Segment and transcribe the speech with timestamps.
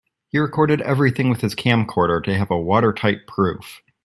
[0.29, 3.83] He recorded everything with his camcorder to have a watertight proof.